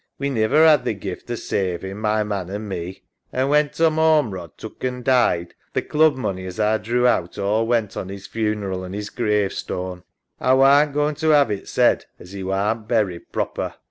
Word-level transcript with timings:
We 0.17 0.31
never 0.31 0.65
'ad 0.65 0.83
the 0.83 0.95
gift 0.95 1.29
o' 1.29 1.35
savin', 1.35 1.99
my 1.99 2.23
man 2.23 2.49
and 2.49 2.67
me. 2.67 3.03
An' 3.31 3.49
when 3.49 3.69
Tom 3.69 3.99
Ormerod 3.99 4.57
took 4.57 4.79
290 4.79 4.83
LONESOME 4.83 4.95
LIKE 4.95 4.95
an' 4.95 5.03
died, 5.49 5.53
the 5.73 5.81
club 5.83 6.15
money 6.15 6.45
as 6.47 6.57
A 6.57 6.79
drew 6.79 7.07
all 7.07 7.67
went 7.67 7.95
on 7.95 8.09
'is 8.09 8.25
funeral 8.25 8.83
an' 8.83 8.95
is 8.95 9.11
gravestone. 9.11 10.01
A 10.39 10.55
warn't 10.55 10.93
goin' 10.95 11.13
to 11.13 11.35
'ave 11.35 11.53
it 11.53 11.67
said 11.67 12.05
as 12.17 12.35
'e 12.35 12.43
warn't 12.43 12.87
buried 12.87 13.31
proper. 13.31 13.75